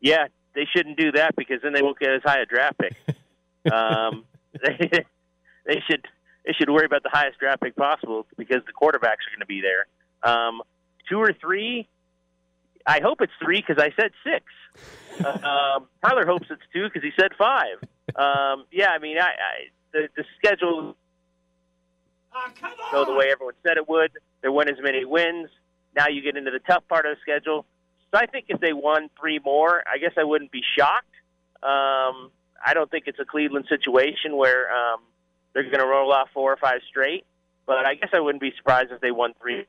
[0.00, 2.94] Yeah, they shouldn't do that because then they won't get as high a draft pick.
[3.72, 4.24] um,
[4.62, 5.04] they,
[5.66, 6.06] they should
[6.44, 9.46] they should worry about the highest draft pick possible because the quarterbacks are going to
[9.46, 9.86] be there.
[10.22, 10.62] Um,
[11.08, 11.88] two or three,
[12.86, 14.44] I hope it's three because I said six.
[15.26, 17.78] um, Tyler hopes it's two because he said five.
[18.16, 20.96] Um, yeah, I mean, I, I the, the schedule
[22.90, 24.10] go the way everyone said it would.
[24.42, 25.48] There weren't as many wins.
[25.96, 27.64] Now you get into the tough part of the schedule.
[28.10, 31.06] So I think if they won three more, I guess I wouldn't be shocked.
[31.62, 32.30] Um,
[32.64, 35.00] I don't think it's a Cleveland situation where um,
[35.54, 37.24] they're going to roll off four or five straight.
[37.66, 39.64] But I guess I wouldn't be surprised if they won three.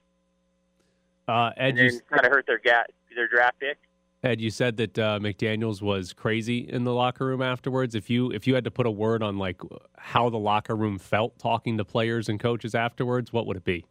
[1.28, 3.78] Uh, Ed, and you kind of hurt their ga- their draft pick.
[4.24, 7.96] Ed, you said that uh, McDaniel's was crazy in the locker room afterwards.
[7.96, 9.62] If you if you had to put a word on like
[9.98, 13.86] how the locker room felt talking to players and coaches afterwards, what would it be?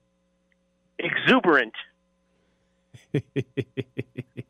[0.99, 1.75] Exuberant.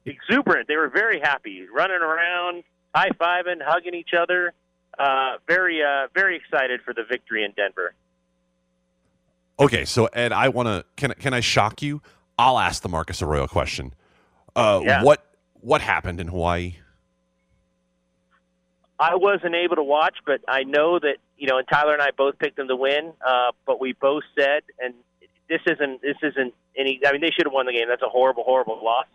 [0.05, 0.69] Exuberant.
[0.69, 4.53] They were very happy, running around, high fiving, hugging each other.
[4.99, 7.95] Uh, very uh, very excited for the victory in Denver.
[9.59, 12.03] Okay, so Ed, I want to can can I shock you?
[12.39, 13.95] I'll ask the Marcus Arroyo question.
[14.57, 15.03] Uh, Yeah.
[15.03, 15.25] What
[15.61, 16.77] what happened in Hawaii?
[18.99, 22.11] I wasn't able to watch, but I know that you know, and Tyler and I
[22.17, 23.13] both picked them to win.
[23.27, 24.95] Uh, but we both said, and
[25.49, 27.01] this isn't this isn't any.
[27.07, 27.89] I mean, they should have won the game.
[27.89, 29.07] That's a horrible, horrible loss.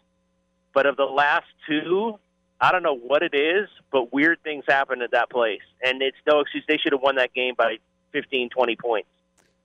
[0.73, 2.19] But of the last two,
[2.61, 6.17] I don't know what it is, but weird things happen at that place, and it's
[6.27, 6.63] no excuse.
[6.67, 7.77] They should have won that game by
[8.11, 9.09] 15, 20 points.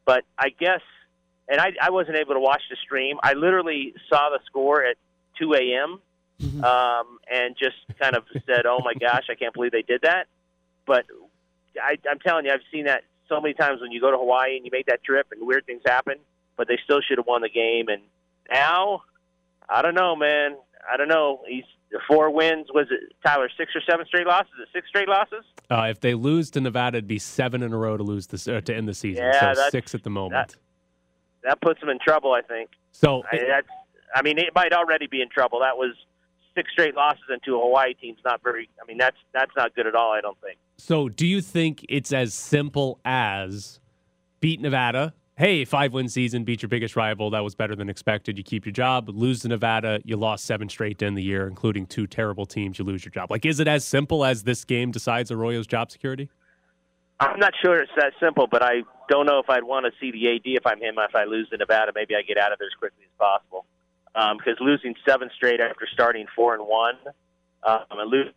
[0.04, 0.80] But I guess,
[1.48, 3.18] and I, I wasn't able to watch the stream.
[3.22, 4.96] I literally saw the score at
[5.38, 6.00] 2 a.m.
[6.64, 10.26] Um, and just kind of said, "Oh my gosh, I can't believe they did that."
[10.86, 11.06] But
[11.80, 14.56] I, I'm telling you, I've seen that so many times when you go to Hawaii
[14.56, 16.16] and you make that trip, and weird things happen.
[16.56, 17.88] But they still should have won the game.
[17.88, 18.02] And
[18.50, 19.02] now,
[19.68, 20.56] I don't know, man.
[20.92, 21.40] I don't know.
[21.48, 21.64] He's
[22.08, 22.66] four wins.
[22.74, 24.52] Was it Tyler six or seven straight losses?
[24.60, 25.44] Is it six straight losses?
[25.70, 28.48] Uh, if they lose to Nevada, it'd be seven in a row to lose this
[28.48, 29.24] uh, to end the season.
[29.24, 30.56] Yeah, so six at the moment.
[31.42, 32.70] That puts them in trouble, I think.
[32.92, 33.66] so I, that's,
[34.14, 35.60] I mean, it might already be in trouble.
[35.60, 35.94] That was
[36.54, 38.68] six straight losses into a Hawaii team's not very.
[38.82, 40.12] I mean, that's that's not good at all.
[40.12, 40.58] I don't think.
[40.78, 43.80] So, do you think it's as simple as
[44.40, 45.14] beat Nevada?
[45.36, 47.30] Hey, five win season, beat your biggest rival.
[47.30, 48.38] That was better than expected.
[48.38, 49.08] You keep your job.
[49.08, 50.00] Lose to Nevada.
[50.04, 52.78] You lost seven straight to end the year, including two terrible teams.
[52.78, 53.32] You lose your job.
[53.32, 56.30] Like, is it as simple as this game decides Arroyo's job security?
[57.18, 60.12] I'm not sure it's that simple, but I don't know if I'd want to see
[60.12, 60.94] the AD if I'm him.
[60.98, 63.64] If I lose to Nevada, maybe I get out of there as quickly as possible.
[64.14, 66.94] Um, because losing seven straight after starting four and one,
[67.64, 68.32] um, and lose.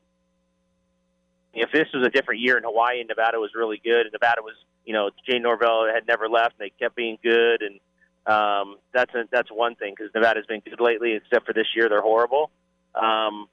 [1.53, 4.41] If this was a different year in Hawaii and Nevada was really good, and Nevada
[4.41, 4.55] was,
[4.87, 7.79] you know, Jay Norvell had never left, and they kept being good, and
[8.25, 11.89] um, that's a, that's one thing because Nevada's been good lately, except for this year
[11.89, 12.49] they're horrible.
[12.95, 13.47] Um,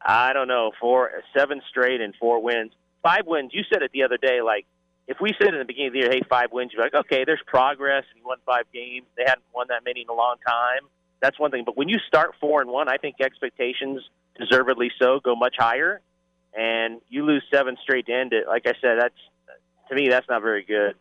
[0.00, 2.70] I don't know, four, seven straight and four wins,
[3.02, 3.50] five wins.
[3.52, 4.66] You said it the other day, like
[5.08, 7.24] if we said in the beginning of the year, hey, five wins, you're like, okay,
[7.24, 9.06] there's progress, you won five games.
[9.16, 10.88] They hadn't won that many in a long time.
[11.20, 11.64] That's one thing.
[11.66, 14.02] But when you start four and one, I think expectations,
[14.38, 16.00] deservedly so, go much higher.
[16.56, 18.46] And you lose seven straight to end it.
[18.46, 19.18] Like I said, that's
[19.88, 20.94] to me, that's not very good.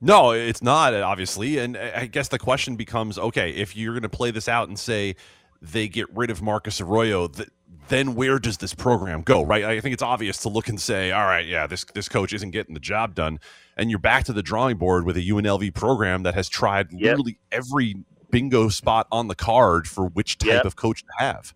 [0.00, 4.08] No, it's not obviously, and I guess the question becomes: Okay, if you're going to
[4.08, 5.16] play this out and say
[5.62, 7.48] they get rid of Marcus Arroyo, th-
[7.88, 9.42] then where does this program go?
[9.42, 9.64] Right?
[9.64, 12.50] I think it's obvious to look and say, all right, yeah, this this coach isn't
[12.50, 13.40] getting the job done,
[13.78, 17.38] and you're back to the drawing board with a UNLV program that has tried literally
[17.50, 17.94] every
[18.30, 20.64] bingo spot on the card for which type Yep.
[20.66, 21.54] of coach to have.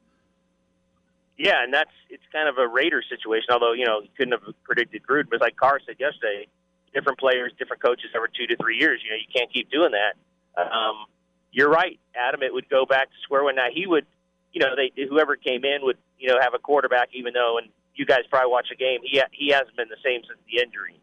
[1.38, 3.46] Yeah, and that's it's kind of a Raider situation.
[3.50, 6.48] Although you know you couldn't have predicted Gruden, but like Carr said yesterday,
[6.92, 9.00] different players, different coaches every two to three years.
[9.04, 10.18] You know you can't keep doing that.
[10.58, 11.06] Um,
[11.52, 12.42] you're right, Adam.
[12.42, 13.54] It would go back to square one.
[13.54, 14.04] Now he would,
[14.52, 17.10] you know, they whoever came in would you know have a quarterback.
[17.14, 20.22] Even though, and you guys probably watch the game, he he hasn't been the same
[20.26, 20.98] since the injury.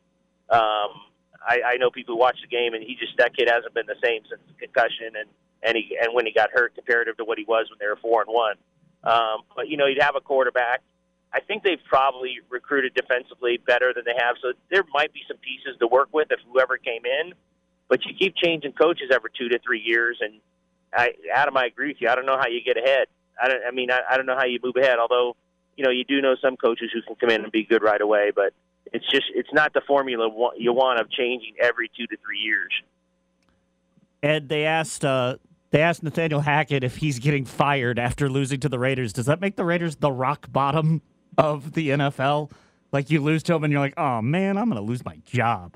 [0.52, 1.00] Um,
[1.48, 3.88] I, I know people who watch the game, and he just that kid hasn't been
[3.88, 5.30] the same since the concussion and
[5.64, 7.98] and he and when he got hurt comparative to what he was when they were
[8.02, 8.56] four and one.
[9.06, 10.82] Um, but you know, you'd have a quarterback.
[11.34, 15.38] I think they've probably recruited defensively better than they have, so there might be some
[15.38, 17.34] pieces to work with if whoever came in.
[17.90, 20.40] But you keep changing coaches every two to three years, and
[20.94, 22.10] I, Adam, I agree with you.
[22.10, 23.08] I don't know how you get ahead.
[23.42, 23.62] I don't.
[23.68, 24.98] I mean, I, I don't know how you move ahead.
[24.98, 25.36] Although,
[25.76, 28.02] you know, you do know some coaches who can come in and be good right
[28.02, 28.32] away.
[28.34, 28.54] But
[28.94, 32.72] it's just it's not the formula you want of changing every two to three years.
[34.24, 35.36] Ed, they asked uh,
[35.76, 39.12] they asked Nathaniel Hackett if he's getting fired after losing to the Raiders.
[39.12, 41.02] Does that make the Raiders the rock bottom
[41.38, 42.50] of the NFL?
[42.94, 45.18] Like you lose to them and you're like, oh man, I'm going to lose my
[45.26, 45.76] job.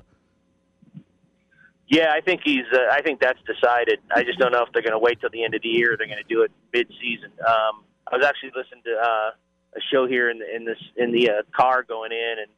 [1.86, 2.64] Yeah, I think he's.
[2.72, 3.98] Uh, I think that's decided.
[4.10, 5.92] I just don't know if they're going to wait till the end of the year.
[5.92, 7.32] or They're going to do it mid-season.
[7.46, 9.30] Um, I was actually listening to uh,
[9.76, 12.50] a show here in the in this in the uh, car going in, and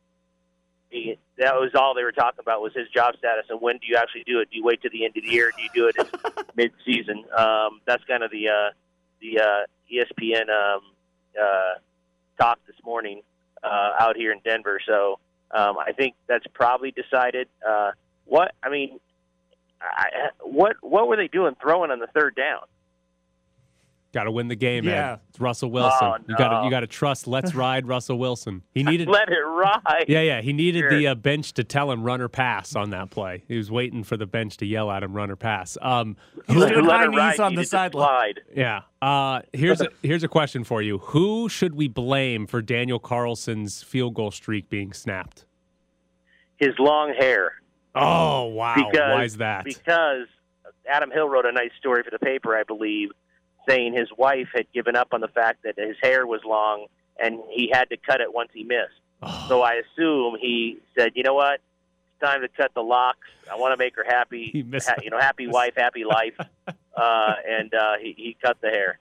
[0.92, 3.86] he, that was all they were talking about was his job status and when do
[3.88, 4.50] you actually do it?
[4.50, 5.48] Do you wait to the end of the year?
[5.48, 7.24] Or do you do it mid-season?
[7.36, 8.70] Um, that's kind of the uh,
[9.20, 10.82] the uh, ESPN um,
[11.40, 11.78] uh,
[12.38, 13.22] talk this morning
[13.62, 14.80] uh, out here in Denver.
[14.86, 15.18] So
[15.50, 17.48] um, I think that's probably decided.
[17.66, 17.92] Uh,
[18.26, 19.00] what I mean,
[19.80, 22.60] I, what what were they doing throwing on the third down?
[24.12, 24.90] Got to win the game, Yeah.
[24.90, 25.18] man.
[25.30, 25.98] It's Russell Wilson.
[26.02, 27.26] Oh, You got to you got to trust.
[27.26, 28.62] Let's ride Russell Wilson.
[28.74, 29.08] He needed.
[29.08, 30.04] Let it ride.
[30.06, 30.42] yeah, yeah.
[30.42, 30.90] He needed Sure.
[30.98, 33.42] the uh, bench to tell him run or pass on that play.
[33.48, 35.78] He was waiting for the bench to yell at him run or pass.
[35.80, 37.40] Um, He's Let, doing high it knees ride.
[37.40, 38.06] on the needed to sideline.
[38.08, 38.40] slide.
[38.54, 38.80] yeah.
[39.00, 40.98] Uh, here's a, here's a question for you.
[40.98, 45.46] Who should we blame for Daniel Carlson's field goal streak being snapped?
[46.58, 47.54] His long hair.
[47.94, 48.74] Oh wow!
[48.76, 49.64] because, Why is that?
[49.64, 50.26] Because
[50.88, 53.10] Adam Hill wrote a nice story for the paper, I believe,
[53.68, 56.86] saying his wife had given up on the fact that his hair was long
[57.22, 59.00] and he had to cut it once he missed.
[59.22, 59.46] Oh.
[59.48, 61.54] So I assume he said, "You know what?
[61.60, 63.28] It's time to cut the locks.
[63.50, 64.50] I want to make her happy.
[64.52, 66.34] He Ha- you know, happy wife, happy life."
[66.96, 68.98] uh, and uh, he, he cut the hair.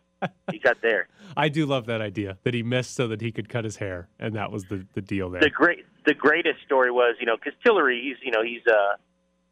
[0.52, 1.08] He cut there.
[1.36, 4.08] I do love that idea that he missed so that he could cut his hair,
[4.19, 5.41] and that was the, the deal there.
[5.41, 8.97] the great the greatest story was you know because Tillery he's you know he's uh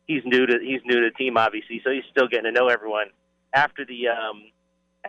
[0.06, 2.68] he's new to he's new to the team obviously so he's still getting to know
[2.68, 3.08] everyone
[3.54, 4.44] after the um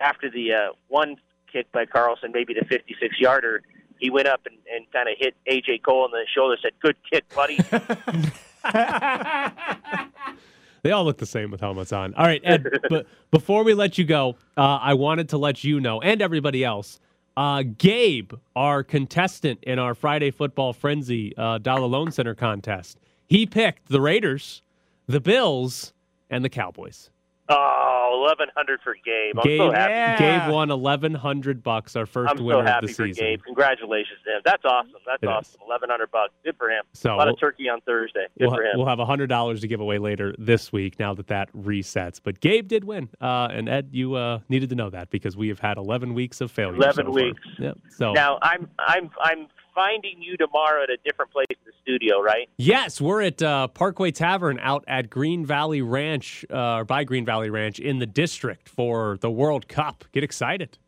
[0.00, 1.16] after the uh one
[1.52, 3.62] kick by Carlson maybe the 56 yarder
[3.98, 6.96] he went up and, and kind of hit AJ Cole on the shoulder said good
[7.10, 7.58] kick buddy
[10.82, 12.14] They all look the same with helmets on.
[12.14, 15.80] All right, Ed, but before we let you go, uh, I wanted to let you
[15.80, 17.00] know and everybody else.
[17.36, 23.46] Uh, Gabe, our contestant in our Friday Football Frenzy uh, Dollar Loan Center contest, he
[23.46, 24.62] picked the Raiders,
[25.06, 25.92] the Bills,
[26.28, 27.10] and the Cowboys.
[27.48, 30.18] oh 1100 for Gabe I'm Gabe, so happy Yeah.
[30.46, 33.24] Gabe won eleven hundred bucks, our 1st I'm winner so happy of the for season.
[33.24, 35.30] Gabe congratulations to him that's awesome that's It is.
[35.30, 38.46] awesome 1100 bucks good for him So a lot we'll- of turkey on Thursday good
[38.48, 40.98] We'll, for him we'll have hundred dollars to give away later this week.
[40.98, 44.74] Now that that resets, but Gabe did win, uh, and Ed, you uh, needed to
[44.74, 46.74] know that because we have had eleven weeks of failure.
[46.76, 47.40] 11 so weeks.
[47.58, 47.78] Yep.
[47.90, 49.46] So Now I'm I'm I'm
[49.80, 52.48] finding you tomorrow at a different place in the studio, right?
[52.58, 57.24] yes, we're at uh, Parkway Tavern out at Green Valley Ranch, uh, or by Green
[57.24, 60.04] Valley Ranch in the district for the World Cup.
[60.12, 60.78] Get excited!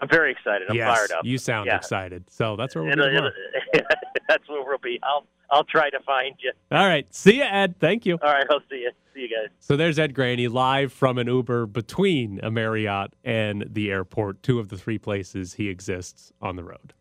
[0.00, 0.68] I'm very excited.
[0.68, 1.24] I'm yes, fired up.
[1.24, 1.76] you sound Yeah.
[1.76, 2.24] excited.
[2.30, 3.86] So that's where we'll It'll- be it'll-
[4.28, 4.98] that's where we'll be.
[5.02, 6.52] I'll I'll try to find you.
[6.72, 7.76] All right, see you, Ed.
[7.78, 8.18] Thank you.
[8.22, 8.90] All right, I'll see you.
[9.14, 9.48] See you guys.
[9.60, 14.58] So there's Ed Graney live from an Uber between a Marriott and the airport, two
[14.58, 16.92] of the three places he exists on the road.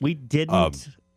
[0.00, 0.54] We didn't.
[0.54, 0.72] Um,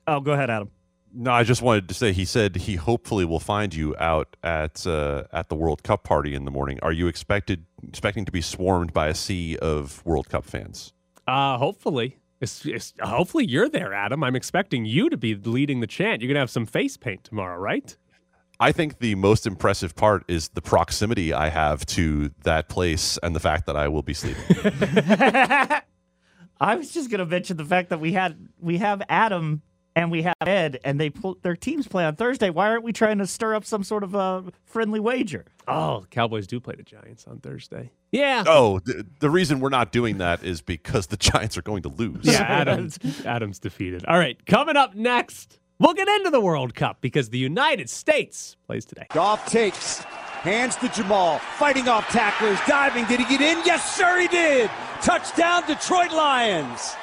[0.07, 0.71] oh, go ahead, Adam.
[1.13, 4.85] No, I just wanted to say he said he hopefully will find you out at
[4.85, 6.79] uh, at the World Cup party in the morning.
[6.83, 10.93] Are you expected expecting to be swarmed by a sea of World Cup fans?
[11.27, 12.17] Uh, hopefully.
[12.41, 14.23] It's, it's, hopefully you're there, Adam.
[14.23, 16.21] I'm expecting you to be leading the chant.
[16.21, 17.97] You're gonna have some face paint tomorrow, right?
[18.61, 23.35] I think the most impressive part is the proximity I have to that place and
[23.35, 24.43] the fact that I will be sleeping.
[26.59, 29.61] I was just going to mention the fact that we had we have Adam
[29.95, 32.49] and we have Ed, and they pl- their teams play on Thursday.
[32.49, 35.45] Why aren't we trying to stir up some sort of a friendly wager?
[35.67, 37.91] Oh, Cowboys do play the Giants on Thursday.
[38.11, 38.43] Yeah.
[38.47, 41.89] oh, the, the reason we're not doing that is because the Giants are going to
[41.89, 42.19] lose.
[42.23, 44.05] Yeah, Adams, Adams defeated.
[44.05, 48.57] All right, coming up next, we'll get into the World Cup because the United States
[48.67, 49.05] plays today.
[49.11, 53.05] Goff takes, hands to Jamaal, fighting off tacklers, diving.
[53.05, 53.63] Did he get in?
[53.65, 54.69] Yes, sir, he did.
[55.01, 56.95] Touchdown, Detroit Lions.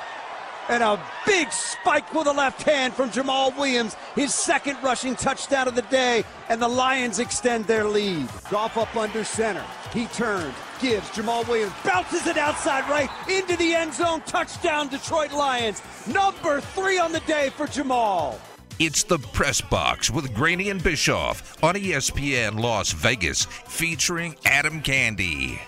[0.69, 5.69] And a big spike with a left hand from Jamaal Williams, his second rushing touchdown
[5.69, 8.29] of the day, and the Lions extend their lead.
[8.51, 9.65] Goff up under center.
[9.93, 14.21] He turns, gives Jamaal Williams, bounces it outside right into the end zone.
[14.27, 15.81] Touchdown, Detroit Lions.
[16.07, 18.39] Number three on the day for Jamaal.
[18.79, 25.61] It's the Press Box with Graney and Bischoff on ESPN Las Vegas, featuring Adam Candy.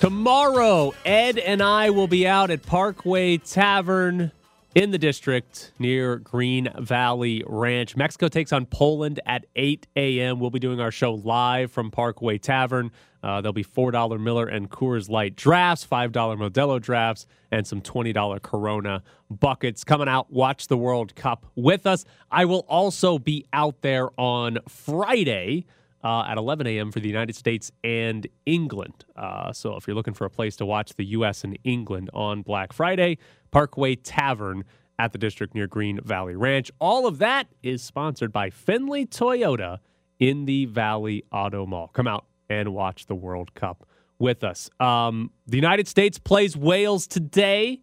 [0.00, 4.32] Tomorrow, Ed and I will be out at Parkway Tavern
[4.74, 7.96] in the district near Green Valley Ranch.
[7.96, 10.40] Mexico takes on Poland at 8 a.m.
[10.40, 12.90] We'll be doing our show live from Parkway Tavern.
[13.22, 18.42] Uh, there'll be $4 Miller and Coors Light drafts, $5 Modelo drafts, and some $20
[18.42, 19.84] Corona buckets.
[19.84, 22.04] Coming out, watch the World Cup with us.
[22.30, 25.64] I will also be out there on Friday
[26.04, 26.92] uh, at 11 a.m.
[26.92, 29.04] for the United States and England.
[29.16, 31.42] Uh, so if you're looking for a place to watch the U.S.
[31.42, 33.18] and England on Black Friday,
[33.50, 34.64] Parkway Tavern
[34.98, 36.70] at the district near Green Valley Ranch.
[36.78, 39.78] All of that is sponsored by Findlay Toyota
[40.18, 41.88] in the Valley Auto Mall.
[41.88, 43.86] Come out and watch the World Cup
[44.18, 44.70] with us.
[44.78, 47.80] Um, the United States plays Wales today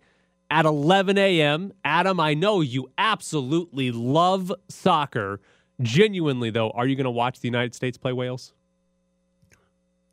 [0.50, 1.74] at 11 a.m.
[1.84, 5.42] Adam, I know you absolutely love soccer.
[5.82, 8.54] Genuinely, though, are you going to watch the United States play Wales?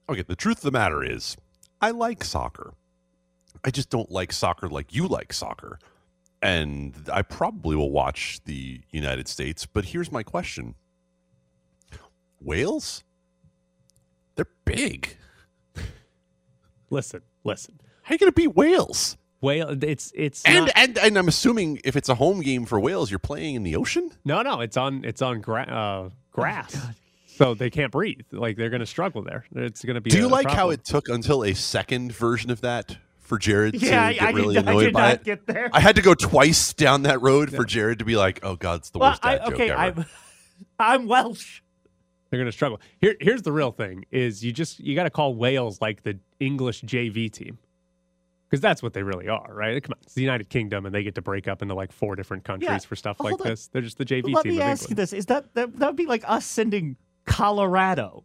[0.09, 1.37] Okay, the truth of the matter is,
[1.81, 2.75] I like soccer.
[3.65, 5.79] I just don't like soccer like you like soccer.
[6.41, 10.75] And I probably will watch the United States, but here's my question
[12.41, 13.05] Wales?
[14.37, 15.17] They're big.
[16.91, 17.81] Listen, listen.
[18.03, 19.17] How are you going to beat Wales?
[19.41, 22.79] Wales, it's it's And, not- and and I'm assuming if it's a home game for
[22.81, 24.11] Wales, you're playing in the ocean.
[24.25, 26.91] no, no, it's on it's on gra- uh, grass, Oh,
[27.27, 28.23] so they can't breathe.
[28.33, 29.45] Like they're going to struggle there.
[29.55, 30.11] It's going to be.
[30.11, 33.75] Do you a like how it took until a second version of that for Jared
[33.83, 35.25] Yeah, I- to get I really did- I annoyed did by not it?
[35.25, 35.71] get there.
[35.73, 38.81] I had to go twice down that road for Jared to be like, "Oh God,
[38.81, 40.07] it's the Well, worst I, dad joke okay, ever." I'm,
[41.03, 41.61] I'm Welsh.
[42.31, 42.81] They're going to struggle.
[43.01, 46.19] Here, here's the real thing: is you just you got to call Wales like the
[46.41, 47.57] English JV team,
[48.49, 49.83] because that's what they really are, right?
[49.83, 52.17] Come on, it's the United Kingdom, and they get to break up into like four
[52.17, 53.47] different countries Yeah, for stuff hold like on.
[53.49, 53.69] this.
[53.69, 55.87] They're just the JV Let team me of ask you this: Is that that that
[55.87, 56.97] would be like us sending
[57.27, 58.25] Colorado?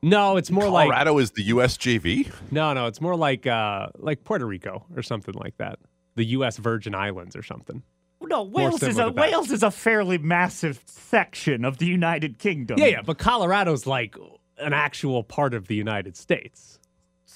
[0.00, 1.76] No, it's more like Colorado is the U.S.
[1.76, 2.30] JV.
[2.52, 5.78] no, no, it's more like uh like Puerto Rico or something like that.
[6.14, 6.56] The U.S.
[6.58, 7.82] Virgin Islands or something.
[8.20, 9.10] No, Wales is a.
[9.10, 12.78] Wales is a fairly massive section of the United Kingdom.
[12.78, 14.16] Yeah, yeah, but Colorado's like
[14.58, 16.78] an actual part of the United States.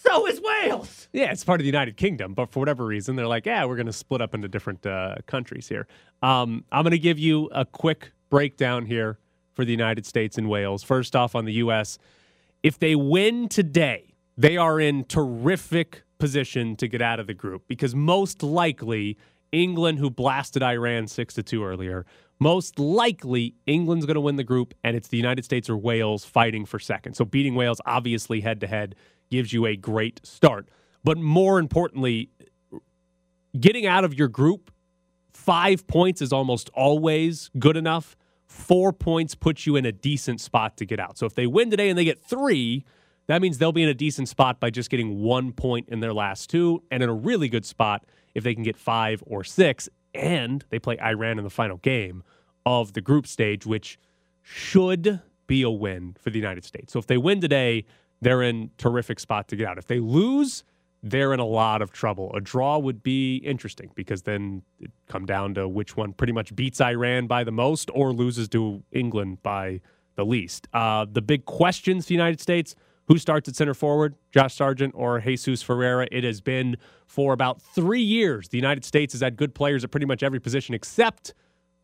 [0.05, 1.09] So is Wales.
[1.13, 3.77] Yeah, it's part of the United Kingdom, but for whatever reason, they're like, yeah, we're
[3.77, 5.87] going to split up into different uh, countries here.
[6.23, 9.19] Um, I'm going to give you a quick breakdown here
[9.55, 10.83] for the United States and Wales.
[10.83, 11.99] First off, on the U.S.,
[12.65, 17.65] if they win today, they are in terrific position to get out of the group
[17.69, 19.17] because most likely
[19.53, 22.07] England, who blasted Iran six to two earlier,
[22.43, 26.24] most likely England's going to win the group, and it's the United States or Wales
[26.24, 27.14] fighting for second.
[27.14, 28.97] So beating Wales, obviously head to head,
[29.30, 30.68] gives you a great start.
[31.05, 32.30] But more importantly,
[33.59, 34.72] getting out of your group,
[35.32, 38.16] five points is almost always good enough.
[38.47, 41.16] Four points puts you in a decent spot to get out.
[41.16, 42.84] So if they win today and they get three,
[43.28, 46.12] that means they'll be in a decent spot by just getting one point in their
[46.12, 49.88] last two, and in a really good spot if they can get five or six.
[50.15, 52.23] And they play Iran in the final game
[52.65, 53.99] of the group stage, which
[54.43, 56.93] should be a win for the United States.
[56.93, 57.85] So if they win today,
[58.21, 59.79] they're in terrific spot to get out.
[59.79, 60.65] If they lose,
[61.03, 62.33] they're in a lot of trouble.
[62.35, 66.55] A draw would be interesting because then it come down to which one pretty much
[66.55, 69.81] beats Iran by the most or loses to England by
[70.15, 70.69] the least.
[70.73, 72.77] Uh, the big questions for the United States:
[73.13, 76.09] Who starts at center forward, Josh Sargent or Jesus Ferreira?
[76.11, 78.49] It has been for about three years.
[78.49, 81.35] The United States has had good players at pretty much every position except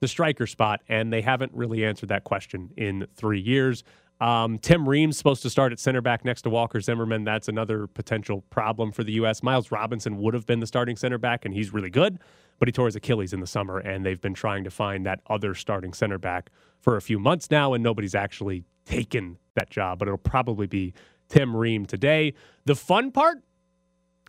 [0.00, 3.84] the striker spot, and they haven't really answered that question in three years.
[4.22, 7.24] Um, Tim Ream's supposed to start at center back next to Walker Zimmerman.
[7.24, 9.42] That's another potential problem for the U.S.
[9.42, 12.20] Miles Robinson would have been the starting center back, and he's really good,
[12.58, 15.20] but he tore his Achilles in the summer, and they've been trying to find that
[15.26, 16.48] other starting center back
[16.80, 20.94] for a few months now, and nobody's actually taken that job, but it'll probably be
[21.28, 22.34] Tim Ream today.
[22.64, 23.42] The fun part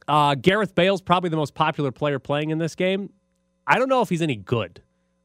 [0.10, 3.12] uh, Gareth Bale's probably the most popular player playing in this game.
[3.68, 4.82] I don't know if he's any good.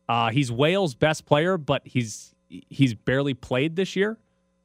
[0.08, 4.18] Uh, he's Wales' best player, but he's he's barely played this year.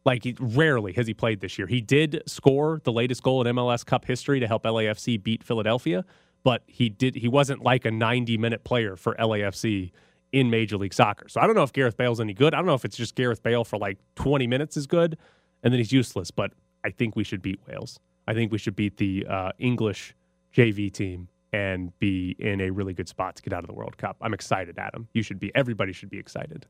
[0.05, 1.67] Like he, rarely has he played this year.
[1.67, 6.03] He did score the latest goal in MLS Cup history to help LAFC beat Philadelphia,
[6.43, 9.91] but he did he wasn't like a 90 minute player for LAFC
[10.33, 11.29] in Major League Soccer.
[11.29, 12.53] So I don't know if Gareth Bale's any good.
[12.53, 15.17] I don't know if it's just Gareth Bale for like 20 minutes is good,
[15.63, 16.29] and then he's useless.
[16.29, 16.51] But
[16.83, 17.99] I think we should beat Wales.
[18.27, 20.15] I think we should beat the uh, English
[20.55, 23.97] JV team and be in a really good spot to get out of the World
[23.97, 24.17] Cup.
[24.21, 25.07] I'm excited, Adam.
[25.13, 25.51] You should be.
[25.55, 26.67] Everybody should be excited.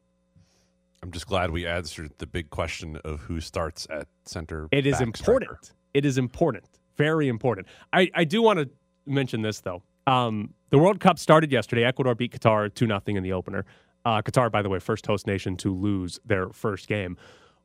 [1.04, 4.68] I'm just glad we answered the big question of who starts at center.
[4.72, 5.50] It is important.
[5.50, 5.76] striker.
[5.94, 6.66] It is important.
[6.98, 7.68] Very important.
[7.94, 8.70] I, I do want to
[9.06, 9.82] mention this though.
[10.08, 11.84] Um, the World Cup started yesterday.
[11.84, 13.66] Ecuador beat Qatar 2 0 in the opener.
[14.06, 17.18] Uh, Qatar, by the way, first host nation to lose their first game.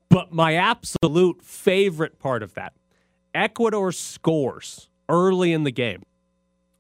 [0.09, 2.75] But my absolute favorite part of that
[3.35, 6.03] Ecuador scores early in the game,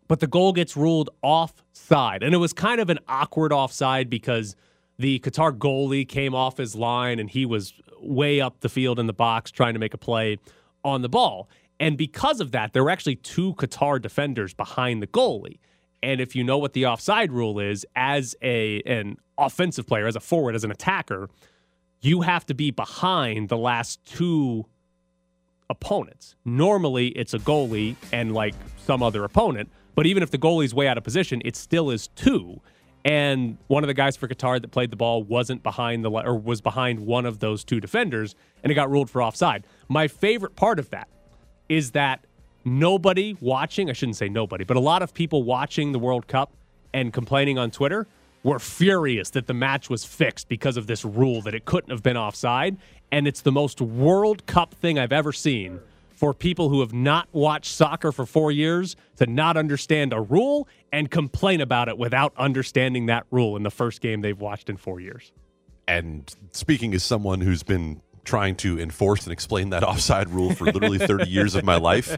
[0.06, 2.22] but the goal gets ruled offside.
[2.22, 4.54] And it was kind of an awkward offside because
[4.98, 9.06] the Qatar goalie came off his line and he was way up the field in
[9.06, 10.38] the box trying to make a play
[10.84, 11.48] on the ball.
[11.80, 15.58] And because of that, there were actually two Qatar defenders behind the goalie.
[16.02, 20.14] And if you know what the offside rule is, as a an offensive player, as
[20.14, 21.28] a forward, as an attacker,
[22.04, 24.66] you have to be behind the last two
[25.70, 26.36] opponents.
[26.44, 30.86] Normally, it's a goalie and like some other opponent, but even if the goalie's way
[30.86, 32.60] out of position, it still is two.
[33.06, 36.36] And one of the guys for Qatar that played the ball wasn't behind the or
[36.36, 39.66] was behind one of those two defenders, and it got ruled for offside.
[39.88, 41.08] My favorite part of that
[41.68, 42.26] is that
[42.64, 46.52] nobody watching, I shouldn't say nobody, but a lot of people watching the World Cup
[46.92, 48.06] and complaining on Twitter
[48.44, 52.02] were furious that the match was fixed because of this rule that it couldn't have
[52.02, 52.76] been offside.
[53.10, 55.80] And it's the most World Cup thing I've ever seen
[56.10, 60.68] for people who have not watched soccer for four years to not understand a rule
[60.92, 64.76] and complain about it without understanding that rule in the first game they've watched in
[64.76, 65.32] four years.
[65.88, 70.64] And speaking as someone who's been trying to enforce and explain that offside rule for
[70.64, 72.16] literally 30 years of my life,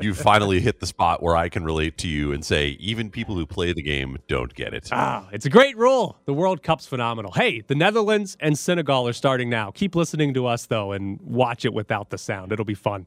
[0.00, 3.34] you finally hit the spot where I can relate to you and say, even people
[3.34, 4.88] who play the game don't get it.
[4.92, 6.18] Ah, it's a great rule.
[6.24, 7.32] The World Cup's phenomenal.
[7.32, 9.70] Hey, the Netherlands and Senegal are starting now.
[9.70, 12.52] Keep listening to us, though, and watch it without the sound.
[12.52, 13.06] It'll be fun.